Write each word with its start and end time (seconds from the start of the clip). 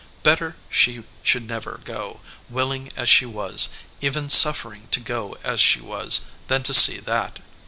Better 0.23 0.55
she 0.71 1.03
should 1.21 1.45
never 1.47 1.79
go, 1.83 2.21
willing 2.49 2.91
as 2.95 3.07
she 3.07 3.27
was, 3.27 3.69
even 4.01 4.31
suffering 4.31 4.87
to 4.89 4.99
go 4.99 5.37
as 5.43 5.59
she 5.61 5.79
was, 5.79 6.21
than 6.47 6.63
to 6.63 6.73
see 6.73 6.97
that. 6.97 7.37